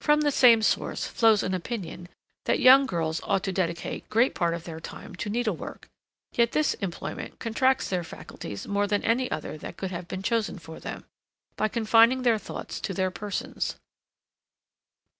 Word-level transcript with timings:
>From 0.00 0.22
the 0.22 0.32
same 0.32 0.62
source 0.62 1.06
flows 1.06 1.44
an 1.44 1.54
opinion 1.54 2.08
that 2.46 2.58
young 2.58 2.86
girls 2.86 3.20
ought 3.22 3.44
to 3.44 3.52
dedicate 3.52 4.10
great 4.10 4.34
part 4.34 4.52
of 4.52 4.64
their 4.64 4.80
time 4.80 5.14
to 5.14 5.30
needle 5.30 5.54
work; 5.54 5.86
yet, 6.32 6.50
this 6.50 6.74
employment 6.80 7.38
contracts 7.38 7.88
their 7.88 8.02
faculties 8.02 8.66
more 8.66 8.88
than 8.88 9.04
any 9.04 9.30
other 9.30 9.56
that 9.58 9.76
could 9.76 9.92
have 9.92 10.08
been 10.08 10.24
chosen 10.24 10.58
for 10.58 10.80
them, 10.80 11.04
by 11.54 11.68
confining 11.68 12.22
their 12.22 12.36
thoughts 12.36 12.80
to 12.80 12.92
their 12.92 13.12
persons. 13.12 13.76